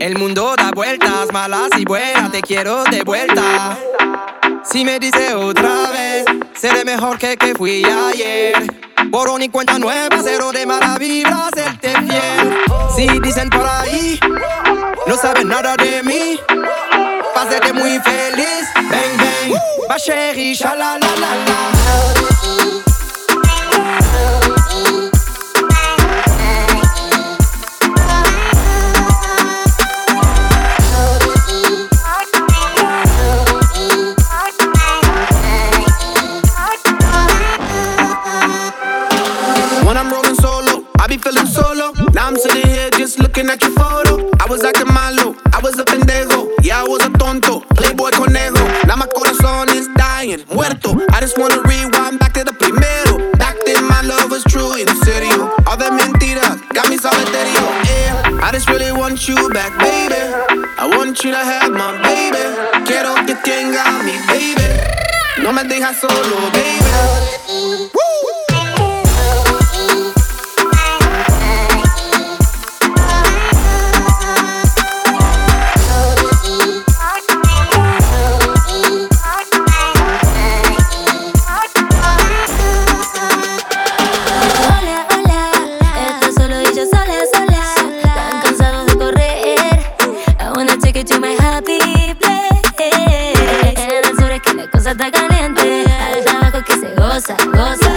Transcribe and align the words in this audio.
El 0.00 0.18
mundo 0.18 0.54
da 0.56 0.70
vueltas, 0.74 1.32
malas 1.32 1.70
y 1.76 1.84
buenas, 1.84 2.30
te 2.30 2.40
quiero 2.42 2.84
de 2.84 3.02
vuelta. 3.02 3.76
Si 4.64 4.84
me 4.84 4.98
dice 4.98 5.34
otra 5.34 5.90
vez, 5.90 6.24
seré 6.54 6.84
mejor 6.84 7.18
que 7.18 7.36
que 7.36 7.54
fui 7.54 7.84
ayer. 7.84 8.54
Borrón 9.06 9.42
y 9.42 9.48
cuenta 9.48 9.78
nueva, 9.78 10.16
cero 10.22 10.52
de 10.52 10.66
mala 10.66 10.96
vibra, 10.98 11.48
serte 11.54 11.90
fiel. 11.90 12.58
Si 12.94 13.06
dicen 13.20 13.50
por 13.50 13.66
ahí, 13.66 14.18
no 15.06 15.16
saben 15.16 15.48
nada 15.48 15.76
de 15.76 16.02
mí. 16.02 16.38
Pásate 17.34 17.72
muy 17.72 17.98
feliz, 18.00 18.68
bang 18.74 19.16
bang, 19.18 19.60
ma 19.88 19.96
chérie, 19.96 20.54
la 20.62 20.74
la 20.74 20.98
la. 20.98 22.65
Looking 43.36 43.50
at 43.50 43.60
your 43.62 43.72
photo. 43.72 44.30
I 44.40 44.46
was 44.48 44.64
acting 44.64 44.88
malo, 44.88 45.36
I 45.52 45.60
was 45.62 45.78
a 45.78 45.84
pendejo. 45.84 46.48
Yeah, 46.62 46.82
I 46.82 46.88
was 46.88 47.04
a 47.04 47.10
tonto, 47.10 47.60
playboy 47.76 48.10
conejo. 48.10 48.64
Now 48.86 48.96
my 48.96 49.06
corazón 49.06 49.68
is 49.74 49.88
dying, 49.96 50.42
muerto. 50.52 50.96
I 51.12 51.20
just 51.20 51.38
wanna 51.38 51.60
rewind 51.62 52.18
back 52.18 52.32
to 52.34 52.44
the 52.44 52.52
primero. 52.52 53.32
Back 53.36 53.56
then 53.66 53.84
my 53.84 54.00
love 54.02 54.30
was 54.30 54.42
true, 54.44 54.74
in 54.74 54.88
serio. 55.04 55.52
All 55.66 55.76
that 55.76 55.92
mentiras 55.92 56.56
got 56.72 56.88
me 56.88 56.96
solitario. 56.96 57.66
Yeah, 57.84 58.40
I 58.42 58.50
just 58.52 58.68
really 58.68 58.92
want 58.92 59.28
you 59.28 59.36
back, 59.50 59.76
baby. 59.78 60.16
I 60.78 60.86
want 60.88 61.22
you 61.24 61.30
to 61.30 61.38
have 61.38 61.70
my 61.72 61.92
baby. 62.02 62.42
Quiero 62.86 63.14
que 63.26 63.34
tenga 63.44 63.84
mi 64.04 64.16
baby. 64.26 64.66
No 65.42 65.52
me 65.52 65.62
dejas 65.64 66.00
solo, 66.00 66.50
baby. 66.52 67.45
está 94.90 95.10
caliente. 95.10 95.84
Alta 95.90 96.30
abajo 96.30 96.64
que 96.64 96.74
se 96.74 96.94
goza, 96.94 97.36
goza. 97.52 97.90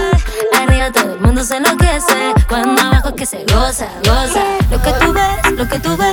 Arriba 0.60 0.92
todo 0.92 1.14
el 1.14 1.20
mundo 1.20 1.44
se 1.44 1.58
enloquece. 1.58 2.34
Cuando 2.48 2.82
abajo 2.82 3.14
que 3.16 3.26
se 3.26 3.46
goza, 3.46 3.88
goza. 4.04 4.44
Lo 4.72 4.82
que 4.82 4.92
tú 4.94 5.14
ves, 5.14 5.52
lo 5.52 5.68
que 5.68 5.80
tú 5.80 5.98
ves. 5.98 6.09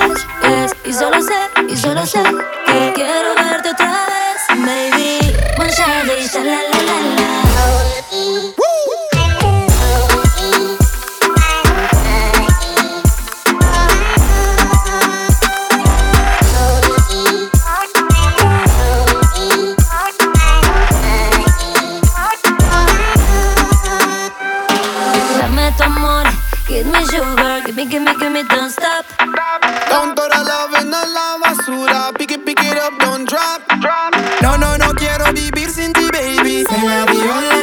I'll 36.89 37.05
be 37.05 37.19
all 37.19 37.56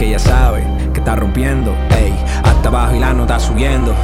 que 0.00 0.08
ya 0.08 0.18
sabe 0.18 0.66
que 0.94 1.00
está 1.00 1.14
rompiendo. 1.14 1.76
Ey, 1.90 2.14
hasta 2.42 2.70
abajo 2.70 2.96
y 2.96 3.00
la 3.00 3.12
nota 3.12 3.38
subiendo. 3.38 3.94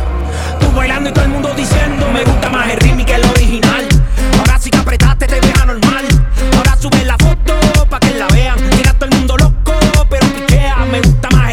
Tú 0.60 0.70
bailando 0.76 1.08
y 1.08 1.12
todo 1.14 1.24
el 1.24 1.30
mundo 1.30 1.50
diciendo, 1.56 2.06
me 2.12 2.22
gusta 2.22 2.50
más 2.50 2.70
el 2.70 2.76
ritmo 2.80 3.06
que 3.06 3.14
el 3.14 3.24
original. 3.24 3.88
Ahora 4.38 4.58
sí 4.58 4.68
que 4.68 4.76
apretaste, 4.76 5.26
te 5.26 5.40
deja 5.40 5.64
normal. 5.64 6.04
Ahora 6.54 6.76
sube 6.76 7.02
la 7.02 7.16
foto 7.16 7.54
pa' 7.88 7.98
que 7.98 8.10
la 8.10 8.26
vean. 8.26 8.58
Mira 8.76 8.92
todo 8.92 9.08
el 9.08 9.16
mundo 9.16 9.36
loco, 9.38 9.72
pero 10.10 10.26
piquea, 10.26 10.76
me 10.92 11.00
gusta 11.00 11.30
más. 11.30 11.45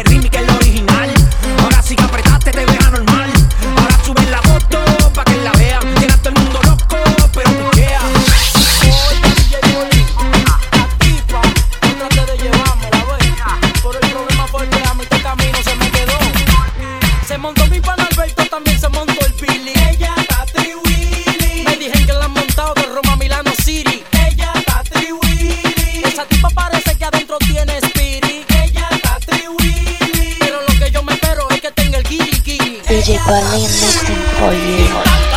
DJ 32.94 33.18
Berlin 33.26 33.62
missing 33.62 34.14
for 34.38 34.54
you. 34.54 35.33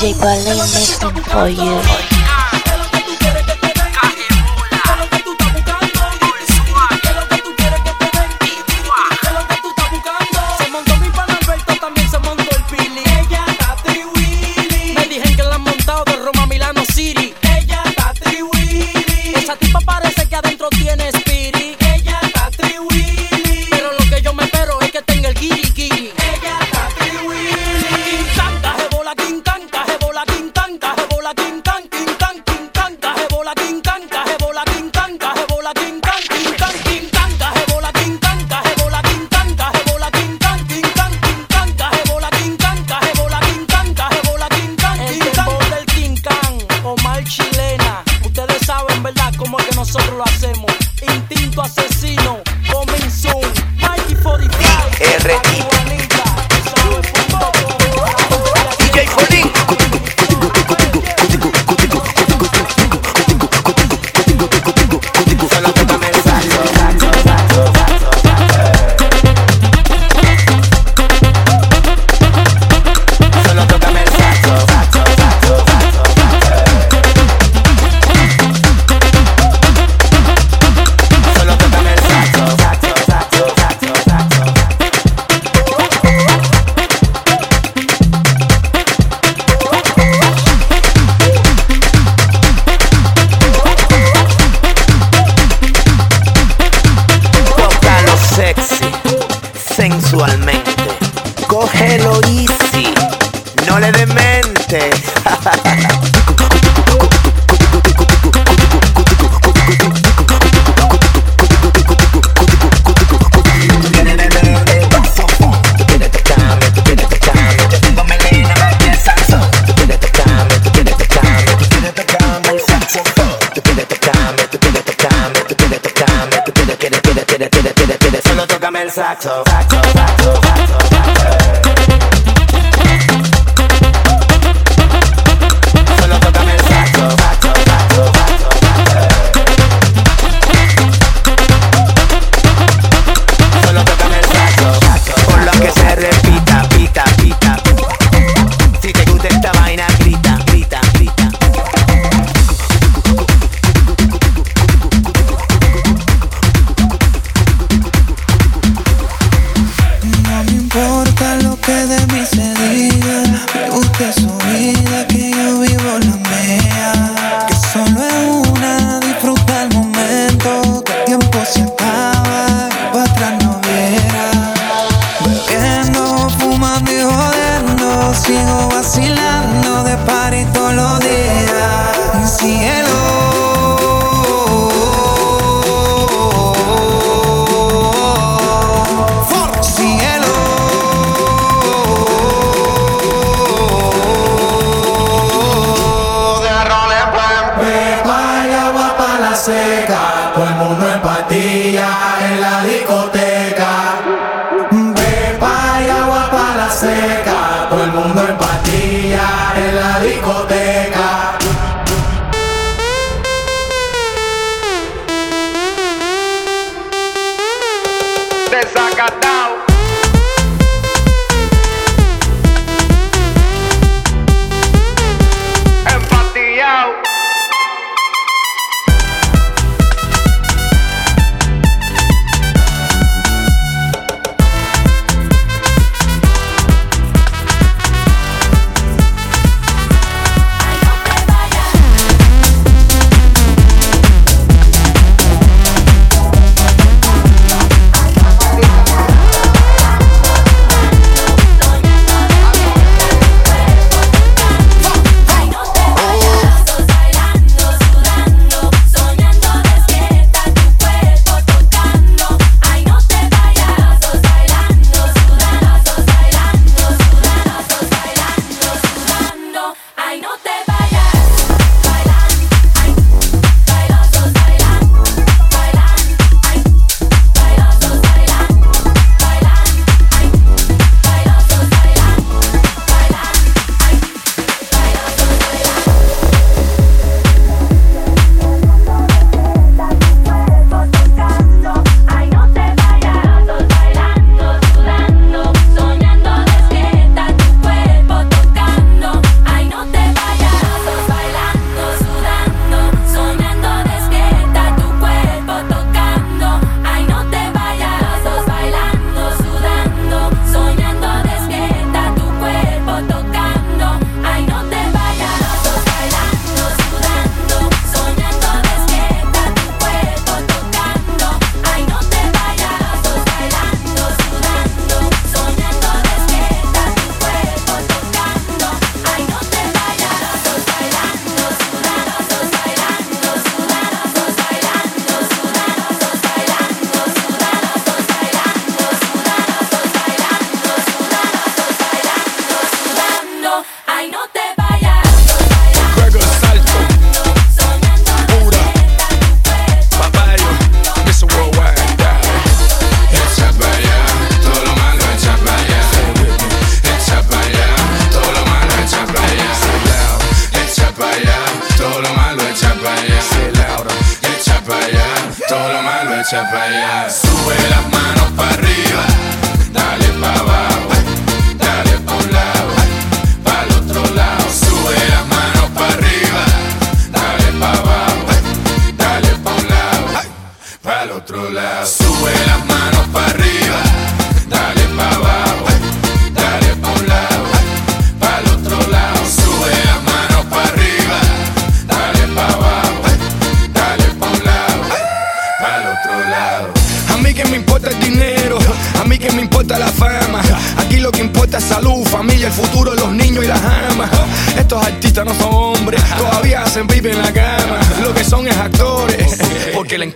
DJ 0.00 0.18
Balin 0.18 0.56
mixing 0.56 1.22
for 1.24 1.46
you. 1.46 2.19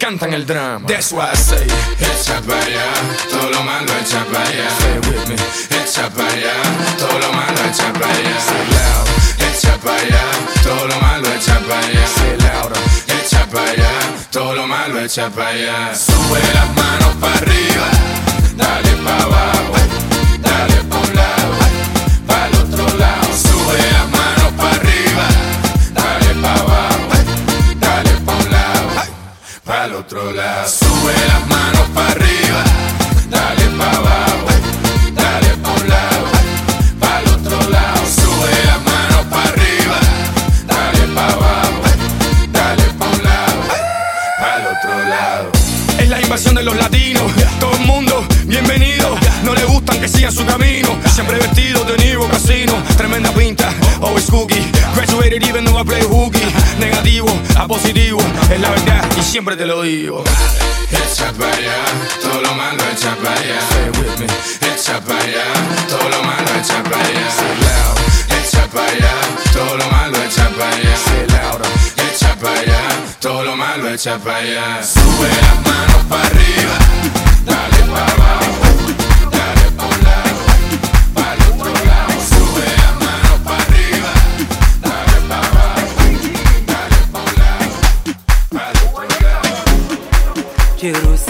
Encantan 0.04 0.34
el 0.34 0.44
drama. 0.44 0.86
That's 0.86 1.12
why 1.12 1.30
I 1.32 1.34
say, 1.34 1.66
Echa 1.98 2.38
para 2.42 2.60
allá, 2.60 2.92
todo 3.30 3.50
lo 3.50 3.62
malo 3.62 3.90
echa 4.02 4.22
para 4.26 4.44
allá. 4.44 4.68
Echa 5.70 6.10
para 6.10 6.28
allá, 6.28 6.52
todo 6.98 7.18
lo 7.18 7.32
malo 7.32 7.58
echa 7.70 7.90
para 7.94 8.12
allá. 8.12 8.36
Echa 9.38 9.78
para 9.78 9.96
allá, 9.96 10.24
todo 10.62 10.88
lo 10.88 11.00
malo 11.00 11.26
echa 11.34 11.58
para 11.60 11.86
allá. 11.86 12.04
Echa 13.08 13.46
para 13.46 13.70
allá, 13.70 13.92
todo 14.30 14.54
lo 14.54 14.66
malo 14.66 15.00
echa 15.00 15.30
para 15.30 15.48
allá. 15.48 15.94
Sube 15.94 16.40
las 16.52 16.68
manos 16.76 17.14
para 17.18 17.36
arriba, 17.38 17.88
dale 18.56 18.96
para 19.02 19.22
abajo, 19.22 19.73
otro 30.04 30.32
lado. 30.32 30.68
Sube 30.68 31.14
las 31.28 31.46
manos 31.46 31.88
para 31.94 32.10
arriba, 32.10 32.64
dale 33.30 33.64
para 33.78 33.96
abajo, 33.96 34.46
dale 35.14 35.48
pa' 35.62 35.72
un 35.72 35.88
lado, 35.88 36.26
para 37.00 37.20
el 37.20 37.28
otro 37.28 37.70
lado. 37.70 38.00
Sube 38.04 38.50
las 38.66 38.82
manos 38.84 39.24
para 39.30 39.48
arriba, 39.48 39.98
dale 40.66 41.06
para 41.14 41.32
abajo, 41.32 41.82
dale 42.52 42.84
pa' 42.98 43.06
un 43.06 43.24
lado, 43.24 43.62
para 44.38 44.56
el 44.56 44.66
otro 44.66 45.08
lado. 45.08 45.52
es 45.98 46.08
la 46.08 46.20
invasión 46.20 46.54
de 46.54 46.64
los 46.64 46.76
latinos. 46.76 47.32
Todo 47.58 47.72
el 47.72 47.86
mundo, 47.86 48.26
bienvenido. 48.44 49.16
No 49.42 49.54
le 49.54 49.64
gustan 49.64 50.00
que 50.00 50.08
sigan 50.08 50.32
su 50.32 50.44
camino. 50.44 50.88
Siempre 51.14 51.38
vestidos 51.38 51.86
de 51.86 51.96
Nivo 52.04 52.28
Casino. 52.28 52.74
Tremenda 52.98 53.30
pinta, 53.32 53.72
always 54.02 54.26
cookie. 54.26 54.70
Graduated 54.94 55.42
even 55.44 55.64
though 55.64 55.80
I 55.80 55.84
play 55.84 56.02
hooky. 56.02 56.44
Negativo 56.78 57.28
a 57.56 57.66
positivo, 57.66 58.20
es 58.50 58.60
la 58.60 58.70
verdad 58.70 58.93
siempre 59.34 59.56
te 59.56 59.66
lo 59.66 59.82
digo. 59.82 60.22
Echa 60.92 61.32
para 61.32 61.52
allá, 61.56 61.84
todo 62.22 62.40
lo 62.40 62.54
malo 62.54 62.78
echa 62.92 63.16
para 63.16 63.34
allá. 63.34 63.58
Echa 64.60 65.00
para 65.00 65.24
allá, 65.24 65.44
todo 65.88 66.08
lo 66.08 66.22
malo 66.22 66.50
echa 66.60 66.80
para 66.84 67.04
allá. 67.04 67.26
Echa 68.30 68.64
para 68.68 68.86
allá, 68.92 69.14
todo 69.52 69.76
lo 69.76 69.90
malo 69.90 70.16
echa 70.22 70.48
para 70.50 70.76
allá. 70.76 70.94
Echa 71.96 72.36
para 72.36 72.60
allá, 72.60 72.82
todo 73.18 73.42
lo 73.42 73.56
malo 73.56 73.88
echa 73.88 74.18
para 74.18 74.36
allá. 74.36 74.84
Sube 74.84 75.28
las 75.42 75.66
manos 75.66 76.04
para 76.08 76.26
arriba, 76.26 76.78
dale 77.44 77.92
para 77.92 78.12
abajo. 78.12 78.73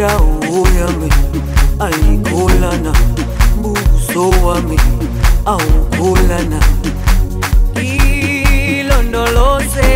dada 0.00 0.16
uoyami 0.50 1.08
aikolana 1.78 2.92
buso 3.62 4.30
wami 4.46 4.76
aukolana 5.44 6.60
ilondolose 7.82 9.90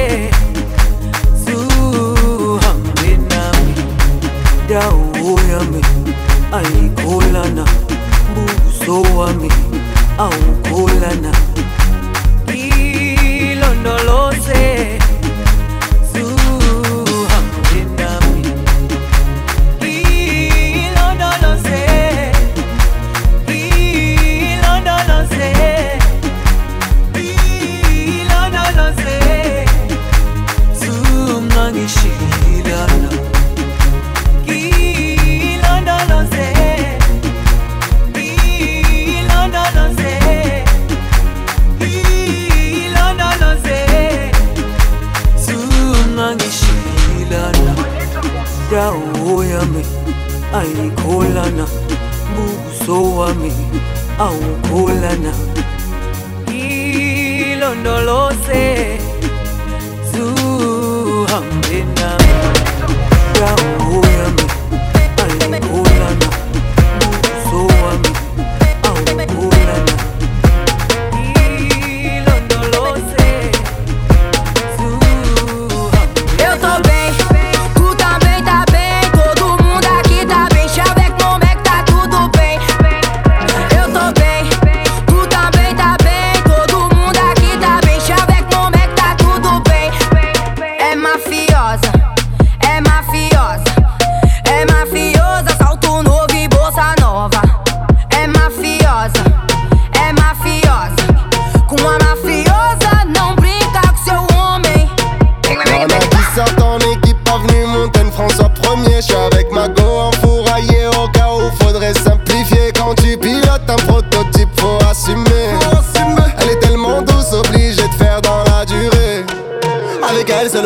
zuhambe 1.45 3.11
nami. 3.31 3.75
Dada 4.69 4.89
uoyami 5.25 5.81
aikolana 6.53 7.65
buso 8.35 9.03
wami 9.17 9.51
aukolana 10.19 11.33
ilondolose 13.51 14.63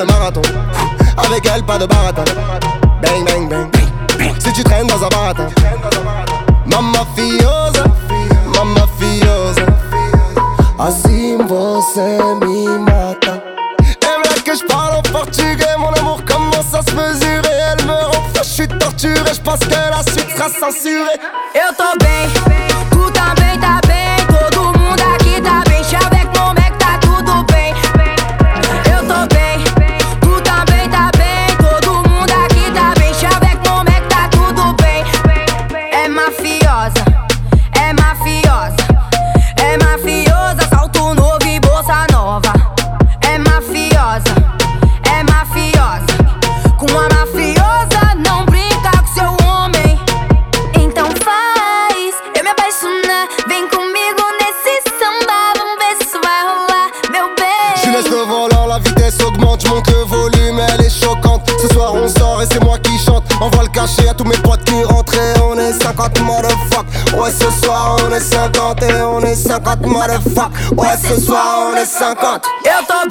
Avec 0.01 1.51
elle, 1.53 1.65
pas 1.65 1.77
de 1.77 1.87
baratin. 1.87 2.25
Bang, 3.03 3.25
bang, 3.27 3.49
bang. 3.49 4.33
Si 4.39 4.53
tu 4.53 4.63
traînes 4.63 4.87
dans 4.87 5.05
un 5.05 5.09
baratin. 5.09 5.49
Mamma 6.67 7.05
fiosa, 7.17 7.85
mamma 8.55 8.87
fiosa. 8.99 9.63
Assim 10.79 11.37
você 11.39 12.19
me 12.41 12.79
mata. 12.79 13.43
Et 13.81 14.23
voilà 14.23 14.41
que 14.45 14.55
je 14.55 14.65
parle 14.67 14.99
en 14.99 15.03
portugais, 15.03 15.77
mon 15.79 15.93
amour 15.95 16.23
commence 16.25 16.73
à 16.73 16.83
se 16.83 16.95
mesurer. 16.95 17.59
Elle 17.73 17.87
me 17.87 17.93
rend 17.93 18.23
je 18.37 18.43
suis 18.43 18.69
torturé, 18.69 19.33
je 19.35 19.41
pense 19.41 19.61
que 19.61 19.71
la 19.71 20.03
suite 20.13 20.31
sera 20.37 20.49
censurée. 20.49 21.19
Eu 21.55 21.75
tô. 21.77 22.48
50 68.39 68.83
et 68.85 69.03
on 69.03 69.21
est 69.23 69.35
50 69.35 69.81
motherfuck. 69.87 70.51
Ouais 70.77 70.97
ce 71.03 71.21
soir 71.21 71.73
on 71.73 71.77
est 71.77 71.85
50 71.85 72.47
Et 72.65 72.69
toi 72.87 73.03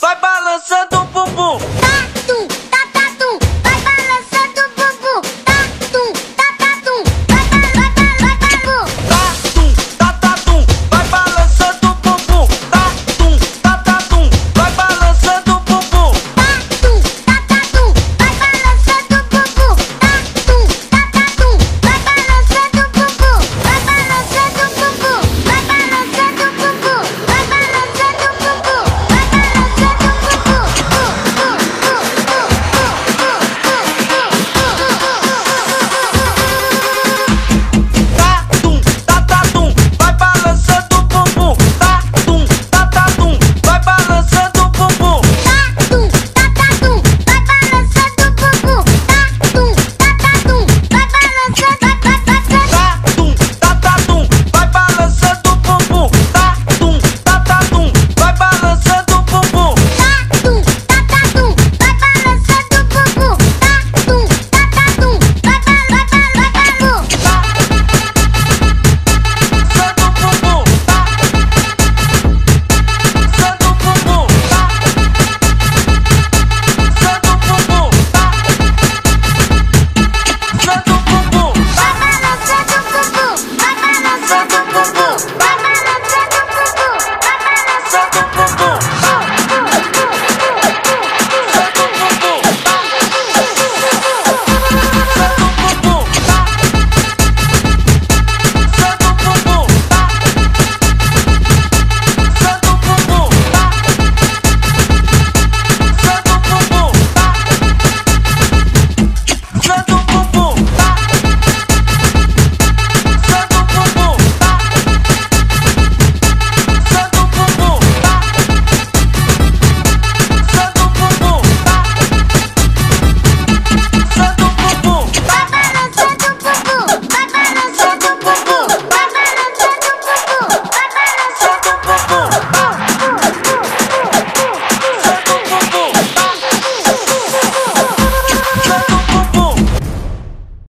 vai 0.00 0.16
balançando 0.20 0.96
o 1.00 1.04
bumbum. 1.06 1.83